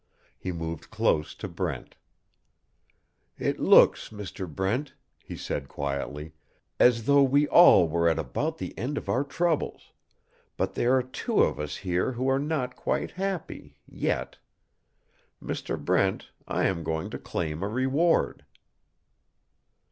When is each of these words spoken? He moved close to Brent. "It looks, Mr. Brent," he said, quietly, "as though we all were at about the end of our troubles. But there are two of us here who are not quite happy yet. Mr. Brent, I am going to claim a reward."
He 0.35 0.51
moved 0.51 0.89
close 0.89 1.35
to 1.35 1.47
Brent. 1.47 1.95
"It 3.37 3.59
looks, 3.59 4.09
Mr. 4.09 4.49
Brent," 4.51 4.95
he 5.23 5.37
said, 5.37 5.67
quietly, 5.67 6.31
"as 6.79 7.03
though 7.05 7.21
we 7.21 7.47
all 7.49 7.87
were 7.87 8.09
at 8.09 8.17
about 8.17 8.57
the 8.57 8.75
end 8.79 8.97
of 8.97 9.09
our 9.09 9.23
troubles. 9.23 9.91
But 10.57 10.73
there 10.73 10.95
are 10.97 11.03
two 11.03 11.43
of 11.43 11.59
us 11.59 11.75
here 11.77 12.13
who 12.13 12.27
are 12.29 12.39
not 12.39 12.75
quite 12.75 13.11
happy 13.11 13.77
yet. 13.87 14.39
Mr. 15.39 15.77
Brent, 15.79 16.31
I 16.47 16.63
am 16.65 16.81
going 16.83 17.11
to 17.11 17.19
claim 17.19 17.61
a 17.61 17.67
reward." 17.67 18.43